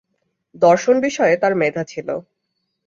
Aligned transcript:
দর্শন 0.55 0.95
বিষয়ে 1.01 1.35
তার 1.37 1.53
মেধা 1.55 1.83
ছিল। 1.83 2.07